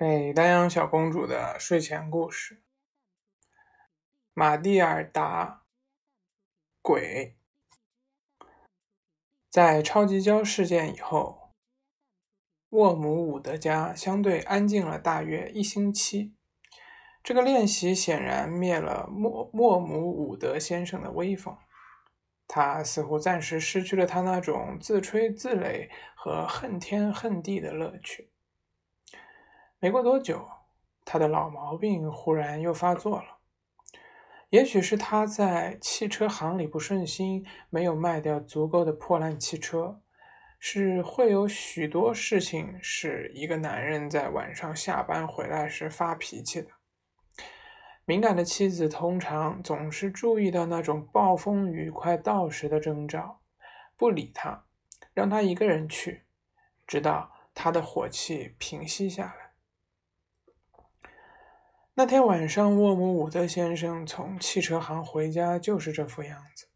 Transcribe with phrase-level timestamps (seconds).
[0.00, 2.62] 给丹阳小公主的睡前故事：
[4.32, 5.64] 马蒂尔达，
[6.80, 7.36] 鬼。
[9.50, 11.52] 在超级胶事件以后，
[12.70, 16.34] 沃姆伍德家相对安静了大约一星期。
[17.22, 21.54] 这个练习显然灭了莫莫姆伍德先生的威风，
[22.48, 28.30] 他似乎暂时失去了他那种自吹自擂和恨天恨地的乐趣。
[29.80, 30.46] 没过多久，
[31.04, 33.38] 他的老毛病忽然又发作了。
[34.50, 40.00] 也许是他在汽车行里不顺心，没有卖掉足够的破烂汽车。
[40.62, 46.68] 是会有许多事情使一个男人在晚上下班回来时发脾气的。
[48.04, 53.40] 敏感的妻子通常总是注意到那种暴风雨快到时的征兆，
[53.96, 54.66] 不理他，
[55.14, 56.24] 让他一个人去，
[56.86, 59.49] 直到他的火气平息下来。
[62.00, 66.66] 那天晚上，沃姆伍德先生从汽车行回家就是这副样子，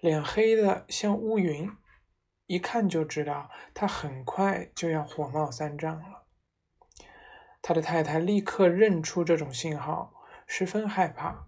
[0.00, 1.70] 脸黑的像乌云，
[2.46, 6.26] 一看就知道他很快就要火冒三丈了。
[7.62, 10.12] 他的太太立刻认出这种信号，
[10.48, 11.46] 十分害怕。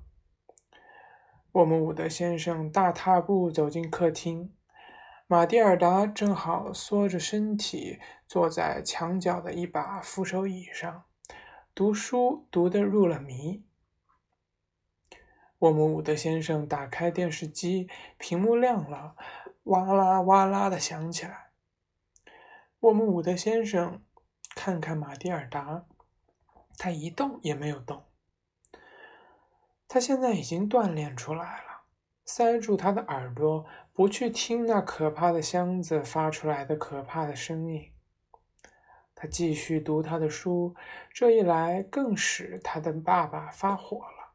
[1.50, 4.54] 沃姆伍德先生大踏步走进客厅，
[5.26, 7.98] 马蒂尔达正好缩着身体
[8.28, 11.06] 坐在墙角的一把扶手椅上。
[11.80, 13.64] 读书读得入了迷。
[15.60, 19.16] 沃姆伍德先生打开电视机，屏幕亮了，
[19.62, 21.52] 哇啦哇啦的响起来。
[22.80, 24.02] 沃姆伍德先生
[24.54, 25.86] 看看马蒂尔达，
[26.76, 28.04] 他一动也没有动。
[29.88, 31.84] 他现在已经锻炼出来了，
[32.26, 33.64] 塞住他的耳朵，
[33.94, 37.90] 不去听那可怕的箱子发出来的可怕的声音。
[39.20, 40.74] 他继续读他的书，
[41.12, 44.32] 这一来更使他的爸爸发火了。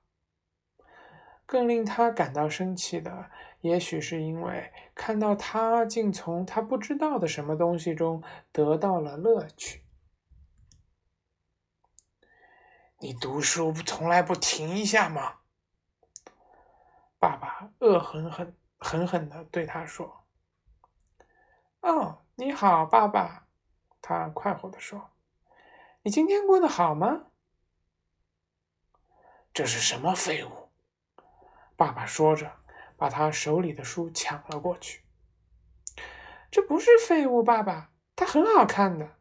[1.47, 3.31] 更令他感到生气的，
[3.61, 9.83] 也许是因为看到他竟从他不知道的什么东西中得到了乐趣。
[12.99, 15.39] 你读书不从来不停一下吗？
[17.17, 20.25] 爸爸恶狠狠、狠狠地对他说
[21.81, 23.41] ：“哦，你好，爸爸。”
[24.07, 25.09] 他快活地说
[26.03, 27.23] ：“你今天过得好吗？”
[29.51, 30.69] 这是什么废物？
[31.75, 32.51] 爸爸说着，
[32.95, 35.01] 把他手里的书抢了过去。
[36.51, 39.15] 这不是废物，爸爸，它很好看的。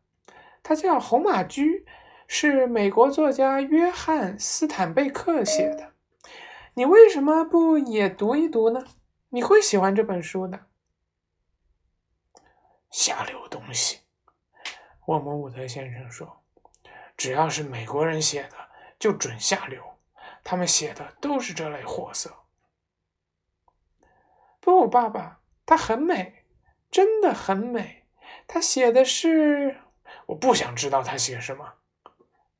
[0.62, 1.78] 它叫《红马驹》，
[2.28, 5.94] 是美国作家约翰·斯坦贝克写的。
[6.74, 8.84] 你为什么不也读一读呢？
[9.30, 10.66] 你会喜欢这本书的。
[12.90, 14.03] 下流东西！
[15.06, 16.42] 沃姆伍德先生说
[17.16, 18.56] ：“只要是美国人写的，
[18.98, 19.82] 就准下流。
[20.42, 22.34] 他们写的都是这类货色。”
[24.60, 26.44] 不，爸爸，他很美，
[26.90, 28.06] 真的很美。
[28.46, 29.78] 他写的是……
[30.26, 31.74] 我不想知道他写什么。”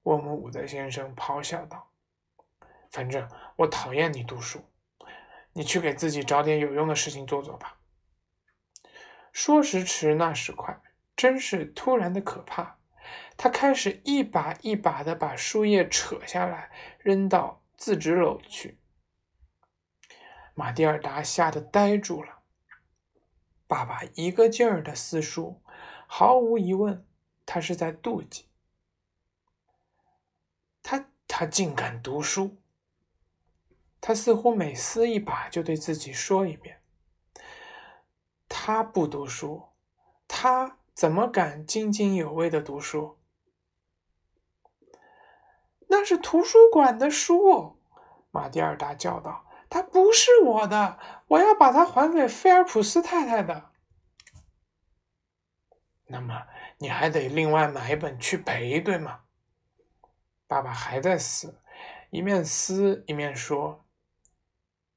[0.05, 1.91] 沃姆伍德先生咆哮道
[2.93, 3.27] ：“反正
[3.57, 4.63] 我讨厌你读书，
[5.55, 7.79] 你去给自己找点有用的事情做做吧。”
[9.33, 10.79] 说时迟，那时快。
[11.17, 12.79] 真是突然的可怕！
[13.37, 18.79] 他开始一把一把的把书页扯下来，扔到自纸篓去。
[20.55, 22.41] 马蒂尔达吓得呆住了。
[23.67, 25.61] 爸爸一个劲儿的撕书，
[26.07, 27.07] 毫无疑问，
[27.45, 28.49] 他是在妒忌。
[30.83, 32.57] 他他竟敢读书！
[34.01, 36.81] 他似乎每撕一把就对自己说一遍
[38.49, 39.71] ：“他不读书，
[40.27, 43.19] 他。”怎么敢津津有味的读书？
[45.89, 47.81] 那是图书馆的书，
[48.31, 53.71] 马蒂尔达叫道：“它不是我的，我要把它还给菲尔普斯太太的。”
[56.07, 56.47] 那么
[56.79, 59.23] 你还得另外买一本去赔，对吗？
[60.47, 61.61] 爸爸还在撕，
[62.11, 63.85] 一面撕一面说：“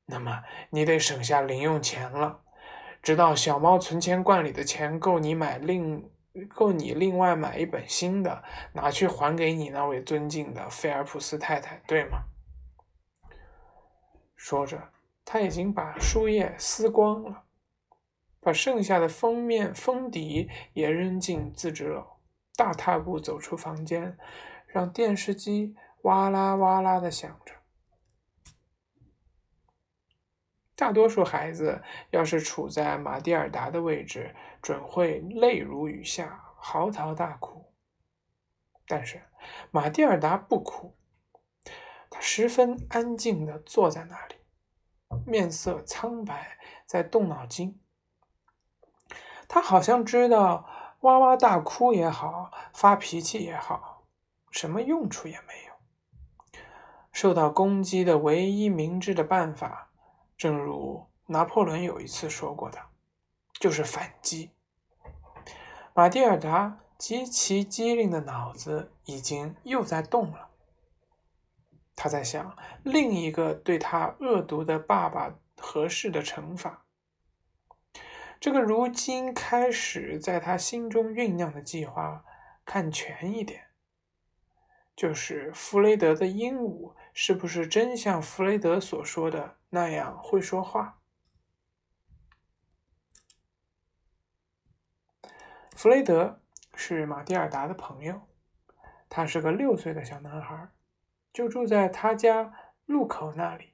[0.06, 2.44] 那么你得省下零用钱了。”
[3.08, 6.12] 直到小猫存钱罐里的钱够你买另
[6.50, 8.44] 够你另外买一本新的，
[8.74, 12.26] 拿去还给你那位尊敬的菲尔普斯太太，对吗？
[14.36, 14.90] 说着，
[15.24, 17.44] 他已经把书页撕光了，
[18.42, 22.04] 把剩下的封面封底也扔进自制篓，
[22.58, 24.18] 大踏步走出房间，
[24.66, 27.54] 让电视机哇啦哇啦的响着。
[30.78, 31.82] 大多数孩子
[32.12, 37.74] 要是处在马蒂尔达的位置，准会泪如雨下，嚎啕大哭。
[38.86, 39.24] 但是
[39.72, 40.96] 马蒂尔达不哭，
[42.12, 44.36] 他十分安静地坐在那里，
[45.26, 47.82] 面色苍白，在动脑筋。
[49.48, 50.70] 他好像知道，
[51.00, 54.06] 哇哇大哭也好，发脾气也好，
[54.52, 55.74] 什么用处也没有。
[57.12, 59.87] 受到攻击的唯一明智的办法，
[60.38, 62.80] 正如拿破仑有一次说过的，
[63.60, 64.52] 就是反击。
[65.94, 70.52] 马蒂尔达极其机灵的脑子已经又在动了。
[71.96, 76.86] 他在想另一个对他恶毒的爸爸合适的惩罚。
[78.40, 82.24] 这个如今开始在他心中酝酿的计划，
[82.64, 83.70] 看全一点，
[84.96, 91.02] 就是弗雷德的鹦鹉是不是真像弗雷德所说的那样会说话？
[95.76, 96.40] 弗雷德
[96.76, 98.22] 是马蒂尔达的朋友，
[99.10, 100.70] 他是个六岁的小男孩，
[101.34, 102.54] 就住在他家
[102.86, 103.74] 路口那里。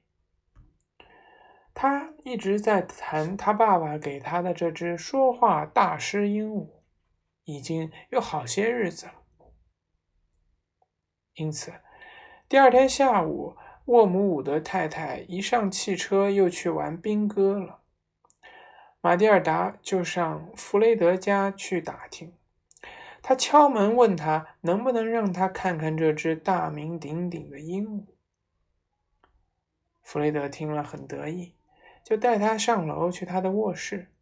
[1.74, 6.80] 他一直在谈他爸爸给他的这只说话大师鹦鹉，
[7.44, 9.26] 已经有好些日子了。
[11.34, 11.74] 因此，
[12.54, 13.56] 第二天下午，
[13.86, 17.80] 沃姆伍德太太一上汽车，又去玩兵戈了。
[19.00, 22.32] 马蒂尔达就上弗雷德家去打听，
[23.20, 28.04] 他敲门问他能不能让他看看这只大名鼎鼎的鹦鹉。
[30.00, 31.56] 弗雷德听了很得意，
[32.04, 34.12] 就带他上楼去他的卧室，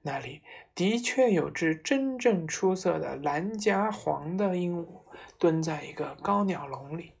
[0.00, 0.40] 那里
[0.74, 5.02] 的确有只真正出色的蓝夹黄的鹦鹉
[5.36, 7.12] 蹲在一个高鸟笼里。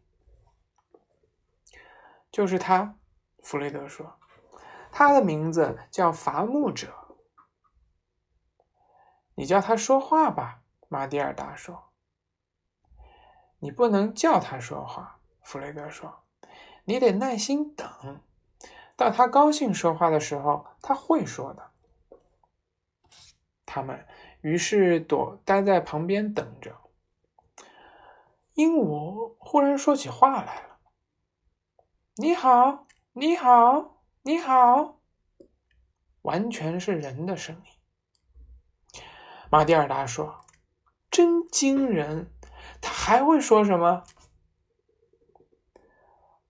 [2.30, 2.98] 就是他，
[3.42, 4.18] 弗雷德说。
[4.92, 7.16] 他的名字叫伐木者。
[9.34, 11.92] 你叫他说话吧，马蒂尔达说。
[13.58, 16.24] 你不能叫他说话，弗雷德说。
[16.84, 18.20] 你得耐心等，
[18.96, 21.70] 到他高兴说话的时候，他会说的。
[23.64, 24.06] 他们
[24.40, 26.76] 于是躲待在旁边等着。
[28.54, 30.69] 鹦鹉忽然说起话来了
[32.16, 35.00] ：“你好，你好。”你好，
[36.20, 39.02] 完全是人的声音。
[39.50, 40.44] 马蒂尔达说
[41.10, 42.30] ：“真惊人！
[42.82, 44.04] 他还会说什么？”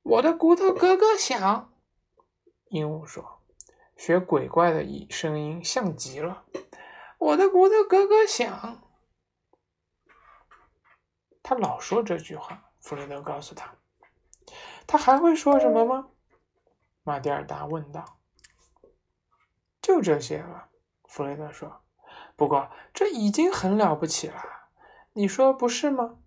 [0.02, 1.72] 我的骨头咯咯响。
[2.70, 3.40] 鹦鹉说
[3.96, 6.44] ：“学鬼怪的声音像极了。”
[7.18, 8.82] 我的骨头咯咯响。
[11.40, 12.72] 他老说这句话。
[12.80, 13.76] 弗雷德告诉他
[14.90, 16.08] ：“他还会说什么吗？”
[17.04, 18.18] 马蒂尔达问道
[19.80, 20.70] ：“就这些了。”
[21.06, 21.82] 弗雷德说。
[22.34, 24.42] “不过这已经很了不起了，
[25.12, 26.18] 你说不是吗？”“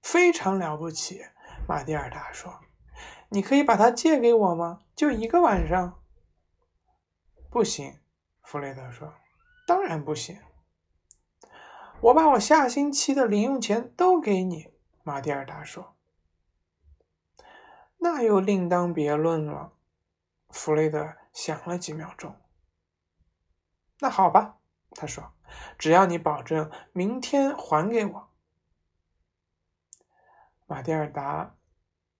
[0.00, 1.24] 非常了不起。”
[1.66, 2.60] 马蒂尔达说。
[3.30, 4.78] “你可以把它借给我吗？
[4.94, 6.00] 就一个晚上
[7.50, 7.98] ？”“不行。”
[8.44, 9.12] 弗雷德说。
[9.66, 10.38] “当然不行。
[12.00, 15.93] ”“我把我下星期的零用钱都给你。”马蒂尔达说。
[18.04, 19.72] 那又另当别论了。
[20.50, 22.36] 弗雷德想了几秒钟。
[24.00, 24.58] 那好吧，
[24.90, 25.32] 他说
[25.78, 28.28] ：“只要你保证明天还给我。”
[30.68, 31.56] 马蒂尔达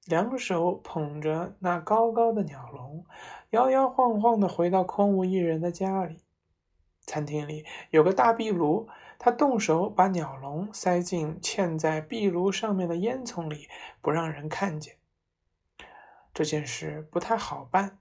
[0.07, 3.05] 两手捧着那高高的鸟笼，
[3.51, 6.25] 摇摇晃晃的回到空无一人的家里。
[7.03, 13.69] 餐厅里有个大壁炉，他动手把鸟笼塞进嵌在壁炉上面的烟囱里，
[14.01, 14.97] 不让人看见。
[16.35, 18.01] 这件事不太好办，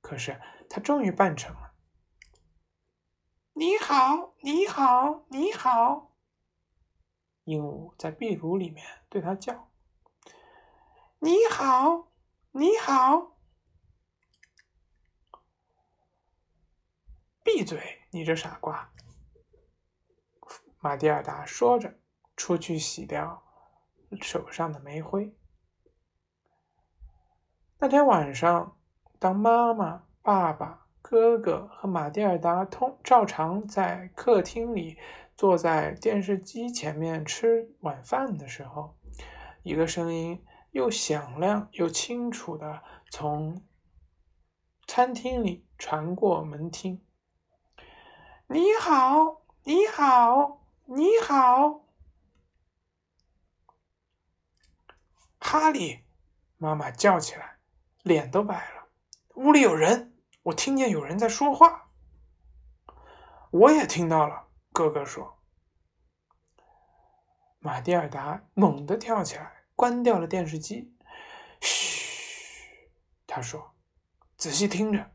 [0.00, 0.40] 可是
[0.70, 1.74] 他终于办成了。
[3.54, 6.12] 你好，你好，你好！
[7.44, 9.68] 鹦鹉在壁炉里面对他叫
[11.18, 12.12] ：“你好，
[12.52, 13.36] 你好！”
[17.42, 18.92] 闭嘴，你这傻瓜！
[20.78, 21.98] 马蒂尔达说着，
[22.36, 23.44] 出去洗掉
[24.22, 25.36] 手上的煤灰。
[27.78, 28.78] 那天晚上，
[29.18, 34.96] 当妈妈、爸爸、哥哥和马蒂尔达通照常在客厅里
[35.36, 38.96] 坐在电视机前面吃晚饭的时候，
[39.64, 43.60] 一个声音又响亮又清楚的从
[44.86, 47.04] 餐厅里传过门厅
[48.48, 51.84] ：“你好，你好，你好，
[55.38, 56.04] 哈利！”
[56.56, 57.53] 妈妈叫起来。
[58.04, 58.88] 脸都白了，
[59.36, 61.88] 屋里有人，我听见有人在说话。
[63.50, 65.38] 我也听到了，哥哥说。
[67.60, 70.94] 马蒂尔达猛地跳起来，关掉了电视机。
[71.62, 72.90] 嘘，
[73.26, 73.74] 他说
[74.36, 75.12] ：“仔细听着。”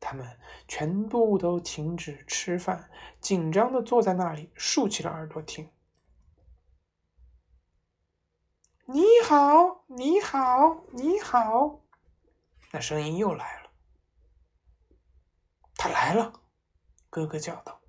[0.00, 2.90] 他们全部都停止吃饭，
[3.20, 5.70] 紧张的坐在那里，竖起了耳朵听。
[8.90, 11.82] 你好，你好，你好！
[12.72, 13.70] 那声音又来了。
[15.74, 16.32] 他来了，
[17.10, 17.82] 哥哥叫道：“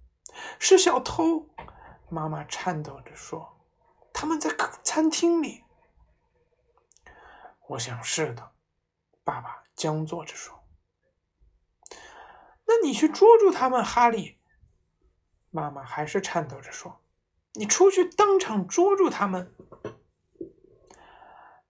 [0.59, 1.47] 是小偷！”
[2.11, 3.61] 妈妈颤抖着说
[4.11, 5.63] ：“他们在客餐厅里。”
[7.69, 8.51] 我想是的，
[9.23, 10.65] 爸爸僵坐着说。
[12.65, 14.37] 那你去捉住他们，哈利。
[15.49, 16.99] 妈妈还是颤抖着说
[17.55, 19.55] ：“你出去当场捉住他们。”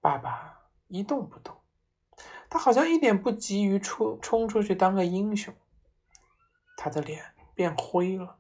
[0.02, 1.62] 爸爸一动不动，
[2.50, 5.54] 他好像一点不急于出冲出去当个英雄。
[6.78, 8.40] 他的脸变灰了。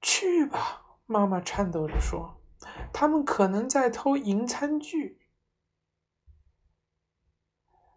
[0.00, 2.40] 去吧，妈妈颤抖着说
[2.92, 5.20] ：“他们可能在偷银餐具。”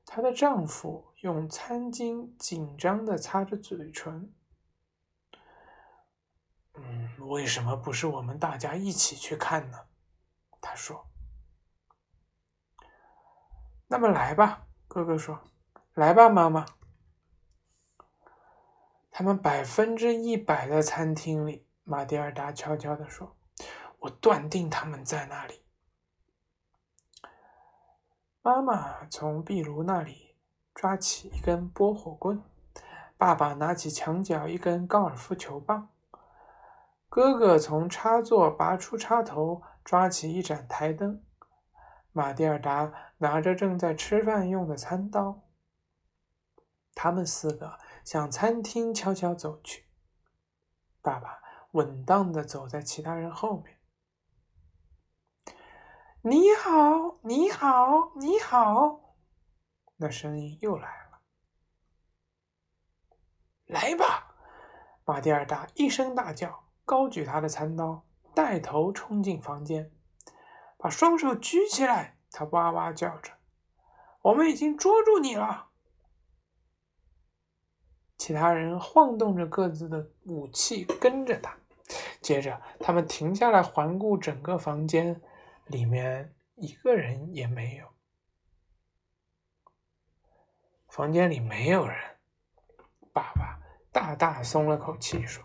[0.06, 4.34] 她的丈夫用餐巾紧张的擦着嘴唇。
[6.76, 9.88] “嗯，为什么不是我们大家一起去看呢？”
[10.68, 11.06] 他说
[13.86, 15.40] ：“那么来吧。”哥哥说
[15.94, 16.66] ：“来吧，妈妈。”
[19.12, 23.38] 他们百分之一百的餐厅里，马蒂尔达悄悄地说
[24.02, 25.64] ：“我断定他们在那里。”
[28.42, 30.36] 妈妈从壁炉那里
[30.74, 32.44] 抓起一根拨火棍，
[33.18, 35.90] 爸爸拿起墙角一根高尔夫球棒，
[37.08, 39.62] 哥哥从插座拔出插头。
[39.86, 41.24] 抓起一盏台灯，
[42.12, 45.48] 马蒂尔达拿着正在吃饭用的餐刀。
[46.96, 49.86] 他们四个向餐厅悄悄走去。
[51.04, 51.40] 爸爸
[51.72, 53.80] 稳当的走在其他人后面。
[56.22, 59.16] 你好，你好，你好！
[59.98, 61.22] 那声音又来了。
[63.68, 64.36] 来吧！
[65.06, 68.04] 马蒂尔达一声大叫，高举他的餐刀。
[68.36, 69.90] 带头冲进房间，
[70.78, 72.18] 把双手举起来。
[72.32, 73.32] 他哇哇叫着
[74.22, 75.70] ：“我们已经捉住你了！”
[78.20, 81.56] 其他人晃动着各自的武器，跟着他。
[82.22, 85.22] 接着，他们停下来环顾整个房间，
[85.68, 87.88] 里面一个人也没有。
[90.90, 91.98] 房间里没有人。
[93.14, 93.60] 爸爸
[93.94, 95.42] 大大松了口气，说：“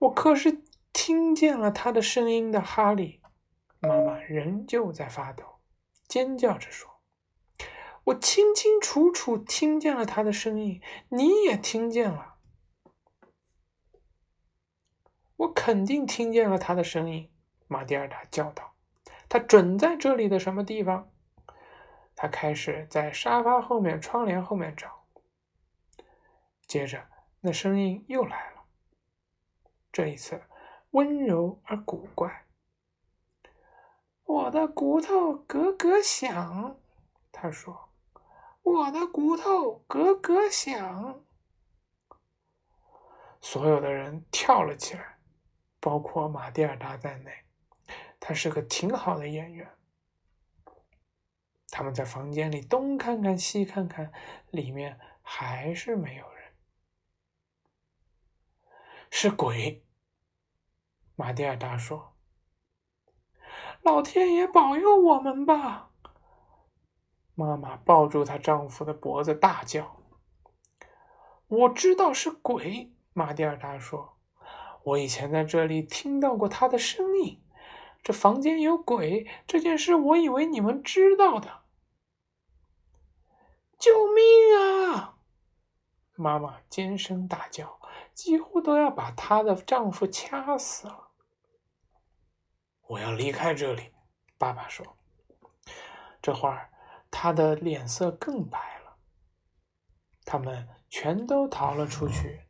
[0.00, 0.62] 我可是……”
[1.00, 3.22] 听见了他的声音的哈利，
[3.78, 5.60] 妈妈仍旧在发抖，
[6.08, 6.90] 尖叫着说
[8.02, 12.38] ：“我清清楚楚听见了他的声音，你也听见了。
[15.36, 17.30] 我肯定听见了他的声音。”
[17.68, 18.74] 马蒂尔达叫道
[19.30, 21.12] ：“他准在这里的什么地方？”
[22.16, 25.04] 他开始在沙发后面、窗帘后面找。
[26.66, 27.06] 接着，
[27.40, 28.64] 那声音又来了，
[29.92, 30.42] 这一次。
[30.90, 32.46] 温柔而古怪，
[34.24, 36.80] 我的骨头咯咯响。
[37.30, 37.90] 他说
[38.62, 41.22] ：“我的骨头咯咯响。”
[43.40, 45.18] 所有的人跳了起来，
[45.78, 47.32] 包括马蒂尔达在内。
[48.18, 49.70] 他是个挺好的演员。
[51.70, 54.10] 他们在房间里东看看西看看，
[54.50, 56.52] 里面还是没有人。
[59.10, 59.84] 是鬼。
[61.18, 62.12] 马蒂尔达说
[63.82, 65.90] ：“老天爷保佑我们吧！”
[67.34, 69.96] 妈妈抱住她丈夫的脖子，大叫
[71.48, 74.16] ：“我知道是鬼。”玛蒂尔达说
[74.84, 77.42] ：“我以前在这里听到过他的声音。
[78.00, 81.62] 这房间有鬼这件事，我以为你们知道的。”
[83.76, 85.18] 救命啊！
[86.14, 87.80] 妈妈尖声大叫，
[88.14, 91.07] 几乎都要把她的丈夫掐死了。
[92.88, 93.92] 我要离开这里，
[94.38, 94.96] 爸爸说。
[96.22, 96.70] 这会儿，
[97.10, 98.96] 他的脸色更白了。
[100.24, 102.40] 他们全都逃了出去，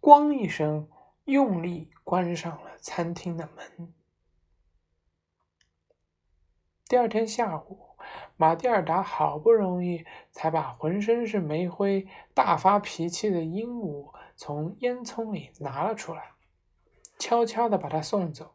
[0.00, 0.88] 咣一声，
[1.24, 3.94] 用力关上了餐厅的门。
[6.88, 7.98] 第二天下午，
[8.36, 16.32] 马蒂尔达好不容易才把浑身是煤灰、大发脾气的鹦鹉从烟囱里拿了出来，
[17.18, 18.53] 悄悄的把它送走。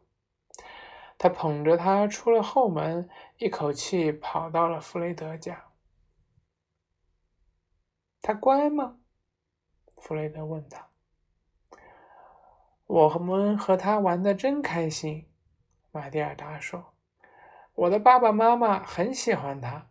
[1.22, 5.66] 他捧着它出了后门，一口气跑到了弗雷德家。
[8.22, 8.96] 他乖吗？
[9.98, 10.88] 弗雷德问他。
[12.86, 15.28] 我们和他玩的真开心。”
[15.92, 16.94] 玛蒂尔达说
[17.76, 19.88] ：“我的爸爸妈妈很喜欢他。”